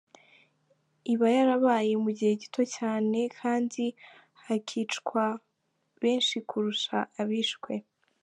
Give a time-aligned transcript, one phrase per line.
[1.13, 3.83] Iba yarabaye mu gihe gito cyane, kandi
[4.43, 5.23] hakicwa
[6.01, 7.73] benshi kurusha abishwe.